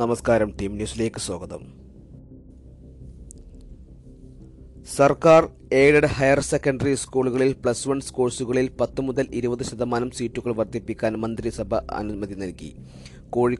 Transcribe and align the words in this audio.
നമസ്കാരം 0.00 0.50
ടീം 0.58 0.72
ന്യൂസിലേക്ക് 0.78 1.20
സ്വാഗതം. 1.20 1.62
സർക്കാർ 4.94 5.42
എയ്ഡഡ് 5.80 6.10
ഹയർ 6.16 6.40
സെക്കൻഡറി 6.50 6.94
സ്കൂളുകളിൽ 7.02 7.50
പ്ലസ് 7.62 7.88
വൺ 7.88 8.00
കോഴ്സുകളിൽ 8.18 8.68
പത്ത് 8.80 9.02
മുതൽ 9.08 9.26
ഇരുപത് 9.40 9.64
ശതമാനം 9.70 10.10
സീറ്റുകൾ 10.18 10.54
വർദ്ധിപ്പിക്കാൻ 10.60 11.12
മന്ത്രിസഭ 11.24 11.74
അനുമതി 12.00 12.38
നൽകി. 12.44 12.70
കോഴി 13.36 13.58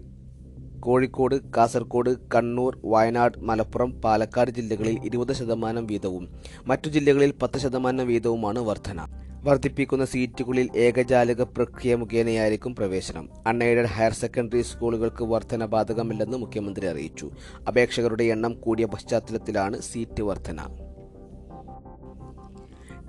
കോഴിക്കോട് 0.85 1.35
കാസർഗോഡ് 1.57 2.17
കണ്ണൂർ 2.35 2.81
വയനാട് 2.85 3.39
മലപ്പുറം 3.39 4.01
പാലക്കാട് 4.01 4.51
ജില്ലകളിൽ 4.51 4.99
ഇരുപത് 5.05 5.33
ശതമാനം 5.33 5.87
വീതവും. 5.87 6.29
മറ്റു 6.67 6.89
ജില്ലകളിൽ 6.89 7.35
പത്ത് 7.43 7.59
ശതമാനം 7.59 8.07
വീതവുമാണ് 8.07 8.59
വർധന. 8.59 9.07
വർദ്ധിപ്പിക്കുന്ന 9.45 10.05
സീറ്റുകളിൽ 10.05 10.71
ഏകജാലക 10.77 11.43
പ്രക്രിയ 11.43 11.95
മുഖേനയായിരിക്കും 11.95 12.75
പ്രവേശനം. 12.75 13.29
അൺഎയ്ഡഡ് 13.47 13.87
ഹയർ 13.87 14.13
സെക്കൻഡറി 14.13 14.63
സ്കൂളുകൾക്ക് 14.63 15.25
വർധന 15.25 15.65
ബാധകമില്ലെന്ന് 15.65 16.39
മുഖ്യമന്ത്രി 16.39 16.87
അറിയിച്ചു. 16.87 17.31
അപേക്ഷകരുടെ 17.69 18.25
എണ്ണം 18.25 18.55
കൂടിയ 18.55 18.85
പശ്ചാത്തലത്തിലാണ് 18.85 19.81
സീറ്റ് 19.81 20.23
വർധന. 20.23 20.82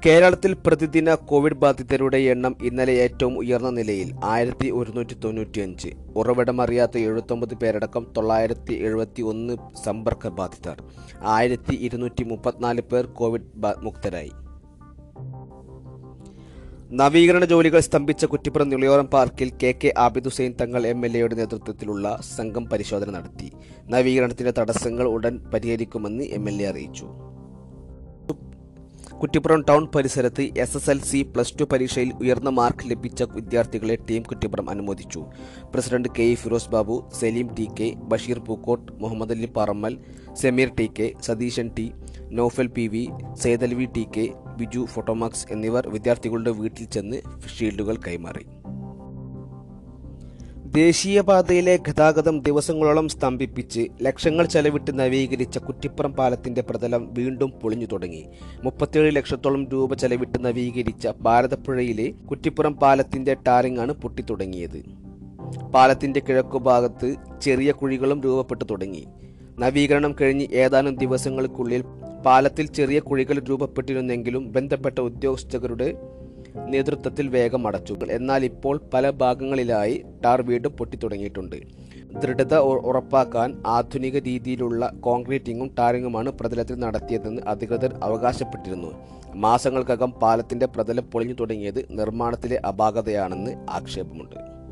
കേരളത്തിൽ 0.05 0.53
പ്രതിദിന 0.53 1.13
കോവിഡ് 1.13 1.53
ബാധിതരുടെ 1.53 2.17
എണ്ണം 2.17 2.55
ഇന്നലെ 2.63 2.93
ഏറ്റവും 2.93 3.37
ഉയർന്ന 3.37 3.69
നിലയിൽ 3.69 4.15
ആയിരത്തി 4.23 4.71
ഒരുന്നൂറ്റി 4.71 5.13
തൊണ്ണൂറ്റിയഞ്ച്. 5.13 5.89
ഉറവിടമറിയാത്ത 6.15 6.97
എഴുപത്തൊമ്പത് 6.97 7.53
പേരടക്കം 7.53 8.07
തൊള്ളായിരത്തി 8.17 8.73
എഴുപത്തി 8.73 9.21
ഒന്ന് 9.21 9.57
സമ്പർക്ക 9.85 10.27
ബാധിതർ. 10.27 10.83
ആയിരത്തി 11.23 11.73
ഇരുന്നൂറ്റി 11.73 12.23
മുപ്പത്തിനാല് 12.23 12.81
പേർ 12.81 13.05
കോവിഡ് 13.05 13.41
മുക്തരായി. 13.77 14.31
നവീകരണ 16.91 17.45
ജോലികൾ 17.45 17.79
സ്തംഭിച്ച 17.79 18.25
കുറ്റിപ്പുറം 18.25 18.69
നിളയോരം 18.69 19.05
പാർക്കിൽ 19.05 19.51
K 19.63 19.75
K 19.83 19.93
Abid 19.97 20.25
Hussain 20.25 20.53
Thangal 20.61 20.87
M 20.87 21.05
L 21.05 21.17
എയുടെ 21.17 21.35
നേതൃത്വത്തിലുള്ള 21.35 22.19
സംഘം 22.35 22.65
പരിശോധന 22.65 23.11
നടത്തി. 23.11 23.51
നവീകരണത്തിന്റെ 23.89 24.53
തടസ്സങ്ങൾ 24.57 25.07
ഉടൻ 25.07 25.37
പരിഹരിക്കുമെന്ന് 25.53 26.23
എം 26.23 26.49
എൽ 26.49 26.61
എ 26.61 26.65
അറിയിച്ചു. 26.65 27.05
കുറ്റിപ്പുറം 29.21 29.61
ടൗൺ 29.67 29.83
പരിസരത്ത് 29.93 30.43
S 30.63 30.75
S 30.77 30.89
L 30.93 30.99
C 31.09 31.19
plus 31.33 31.53
two 31.59 31.65
പരീക്ഷയിൽ 31.71 32.09
ഉയർന്ന 32.21 32.49
മാർക്ക് 32.57 32.87
ലഭിച്ച 32.91 33.23
വിദ്യാർത്ഥികളെ 33.35 33.95
ടീം 34.09 34.21
കുറ്റിപ്പുറം 34.29 34.67
അനുമോദിച്ചു. 34.73 35.21
President 35.73 36.11
K 36.17 36.25
E 36.31 36.35
Firoz 36.41 36.71
Babu 36.73 36.95
Saleem 37.19 37.47
T 37.59 37.67
K 37.79 37.87
Basheer 38.11 38.39
Pookkot 38.47 38.89
Muhammad 39.03 39.35
Ali 39.37 39.49
Parammal 39.57 39.95
Sameer 40.41 40.71
T 40.79 40.87
K 40.99 41.07
Satheesan 41.27 41.69
T 41.77 41.87
Naufal 42.39 42.69
P 42.77 42.87
V 42.95 43.03
Saithalavi 43.43 43.87
T 43.97 44.05
K 44.17 44.25
Biju 44.59 44.83
Photomax 44.95 45.47
എന്നിവർ 45.55 45.85
വിദ്യാർത്ഥികളുടെ 45.95 46.53
വീട്ടിൽ 46.61 46.85
ചെന്ന് 46.97 47.19
ഷീൽഡുകൾ 47.55 47.97
കൈമാറി. 48.07 48.45
ദേശീയപാതയിലെ 50.75 51.79
ഗതാഗതം 51.87 52.39
ദിവസങ്ങളോളം 52.39 53.09
സ്തംഭിപ്പിച്ച് 53.09 53.87
ലക്ഷങ്ങൾ 54.01 54.45
ചെലവിട്ട് 54.45 54.99
നവീകരിച്ച 54.99 55.57
കുറ്റിപ്പുറം 55.57 56.13
പാലത്തിന്റെ 56.13 56.61
പ്രതലം 56.61 57.13
വീണ്ടും 57.13 57.49
പൊളിഞ്ഞു 57.49 57.85
തുടങ്ങി. 57.85 58.25
മുപ്പത്തിയേഴ് 58.63 59.15
ലക്ഷത്തോളം 59.15 59.69
രൂപ 59.69 59.93
ചെലവിട്ട് 59.93 60.45
നവീകരിച്ച 60.45 61.07
ഭാരതപ്പുഴയിലെ 61.21 62.11
കുറ്റിപ്പുറം 62.11 62.73
പാലത്തിന്റെ 62.73 63.33
ടാറിംഗ് 63.33 63.79
ആണ് 63.79 63.91
പൊട്ടിത്തുടങ്ങിയത്. 63.91 64.83
പാലത്തിന്റെ 65.73 66.19
കിഴക്കുഭാഗത്ത് 66.19 67.15
ചെറിയ 67.41 67.71
കുഴികളും 67.71 68.21
രൂപപ്പെട്ടു 68.21 68.65
തുടങ്ങി. 68.65 69.07
നവീകരണം 69.59 70.15
കഴിഞ്ഞ് 70.21 70.47
ഏതാനും 70.53 70.95
ദിവസങ്ങൾക്കുള്ളിൽ 70.95 71.83
പാലത്തിൽ 72.25 72.65
ചെറിയ 72.65 72.99
കുഴികൾ 72.99 73.39
രൂപപ്പെട്ടിരുന്നെങ്കിലും 73.39 74.51
ബന്ധപ്പെട്ട 74.51 74.99
ഉദ്യോഗസ്ഥരുടെ 74.99 75.93
നേതൃത്വത്തിൽ 76.55 77.27
വേഗം 77.27 77.67
അടച്ചു. 77.67 77.97
എന്നാൽ 78.11 78.45
ഇപ്പോൾ 78.45 78.81
പല 78.93 79.09
ഭാഗങ്ങളിലായി 79.09 80.03
ടാർ 80.25 80.41
വീണ്ടും 80.41 80.71
പൊട്ടിത്തുടങ്ങിയിട്ടുണ്ട്. 80.71 81.55
ദൃഢത 82.19 82.55
ഉറപ്പാക്കാൻ 82.55 83.63
ആധുനിക 83.67 84.19
രീതിയിലുള്ള 84.19 84.93
കോൺക്രീറ്റിങ്ങും 84.99 85.71
ടാറിങ്ങുമാണ് 85.79 86.31
പ്രതലത്തിൽ 86.31 86.75
നടത്തിയതെന്ന് 86.75 87.41
അധികൃതർ 87.47 87.99
അവകാശപ്പെട്ടിരുന്നു. 88.03 88.91
മാസങ്ങൾക്കകം 89.35 90.11
പാലത്തിന്റെ 90.11 90.65
പ്രതലം 90.65 91.03
പൊളിഞ്ഞു 91.03 91.33
തുടങ്ങിയത് 91.33 91.85
നിർമ്മാണത്തിലെ 91.89 92.61
അപാകതയാണെന്ന് 92.67 93.65
ആക്ഷേപമുണ്ട്. 93.69 94.62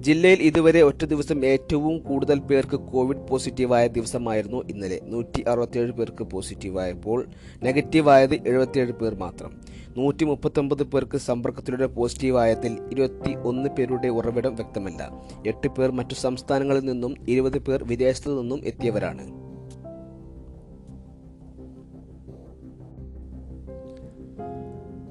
ജില്ലയിൽ 0.00 0.42
ഇതുവരെ 0.42 0.82
ഒറ്റ 0.82 1.04
ദിവസം 1.04 1.44
ഏറ്റവും 1.44 1.98
കൂടുതൽ 1.98 2.38
പേർക്ക് 2.38 2.76
കോവിഡ് 2.76 3.28
പോസിറ്റീവായ 3.28 3.86
ദിവസമായിരുന്നു 3.86 4.62
ഇന്നലെ. 4.68 5.00
നൂറ്റി 5.02 5.42
അറുപത്തിയേഴ് 5.48 5.92
പേർക്ക് 5.92 6.24
പോസിറ്റീവായപ്പോൾ 6.24 7.26
നെഗറ്റീവായത് 7.62 8.34
എഴുപത്തിയേഴ് 8.48 8.92
പേർ 8.92 9.14
മാത്രം. 9.14 9.60
നൂറ്റി 9.96 10.24
മുപ്പത്തൊമ്പത് 10.24 10.82
പേർക്ക് 10.82 11.18
സമ്പർക്കത്തിലൂടെ 11.18 11.86
പോസിറ്റീവായതിൽ 11.86 12.78
ഇരുപത്തി 12.92 13.34
ഒന്ന് 13.44 13.68
പേരുടെ 13.68 14.08
ഉറവിടം 14.08 14.54
വ്യക്തമല്ല. 14.54 15.10
എട്ട് 15.46 15.68
പേർ 15.68 15.90
മറ്റു 15.90 16.14
സംസ്ഥാനങ്ങളിൽ 16.14 16.80
നിന്നും 16.80 17.14
ഇരുപത് 17.28 17.58
പേർ 17.58 17.84
വിദേശത്തു 17.84 18.40
നിന്നും 18.40 18.60
എത്തിയവരാണ്. 18.64 19.39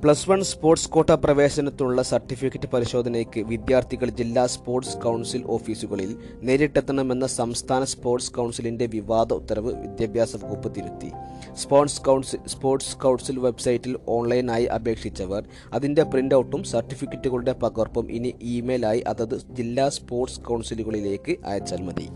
plus 0.04 0.30
one 0.30 0.44
sports 0.44 0.90
quota 0.90 1.10
പ്രവേശനത്തിനുള്ള 1.10 2.02
certificate 2.02 2.68
പരിശോധനയ്ക്ക് 2.68 3.40
വിദ്യാർത്ഥികൾ 3.40 4.10
ജില്ലാ 4.10 4.46
സ്പോർട്സ് 4.46 4.98
കൗൺസിൽ 4.98 5.44
ഓഫീസുകളിൽ 5.46 6.18
നേരിട്ടെത്തണമെന്ന 6.42 7.28
സംസ്ഥാന 7.28 7.84
സ്പോർട്സ് 7.84 8.32
കൗൺസിലിന്റെ 8.32 8.86
വിവാദ 8.86 9.34
ഉത്തരവ് 9.34 9.74
വിദ്യാഭ്യാസ 9.74 10.36
വകുപ്പ് 10.36 10.76
തിരുത്തി. 10.76 11.12
സ്പോർട്സ് 11.54 12.02
കൗൺസിൽ 12.02 12.40
സ്പോർട്സ് 12.48 12.98
കൗൺസിൽ 12.98 13.40
വെബ്സൈറ്റിൽ 13.40 14.00
ഓൺലൈനായി 14.08 14.66
അപേക്ഷിച്ചവർ 14.66 15.44
അതിന്റെ 15.74 16.04
പ്രിന്റ് 16.04 16.36
ഔട്ടും 16.36 16.64
സർട്ടിഫിക്കറ്റുകളുടെ 16.64 17.52
പകർപ്പും 17.52 18.12
ഇനി 18.12 18.36
ഇമെയിലായി 18.42 19.00
അതത് 19.00 19.42
ജില്ലാ 19.52 19.90
സ്പോർട്സ് 19.90 20.42
കൗൺസിലുകളിലേക്ക് 20.42 21.38
അയച്ചാൽ 21.46 21.82
മതി. 21.82 22.10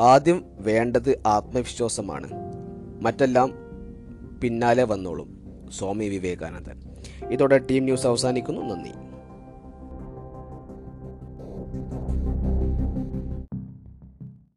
ആദ്യം 0.00 0.44
വേണ്ടത് 0.58 1.22
ആത്മവിശ്വാസമാണ്. 1.26 2.30
മറ്റെല്ലാം 3.02 3.63
പിന്നാലെ 4.44 4.82
വന്നോളും. 4.82 5.44
സ്വാമി 5.78 6.04
വിവേകാനന്ദൻ. 6.04 6.80
ഇതോടെ 7.30 7.58
ടീം 7.58 7.82
ന്യൂസ് 7.82 8.06
അവസാനിക്കുന്നു. 8.06 8.74
നന്ദി. 8.74 9.13